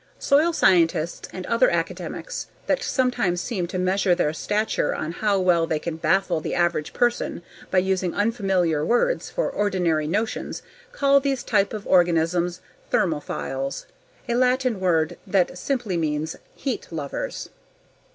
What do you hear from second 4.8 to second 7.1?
on how well they can baffle the average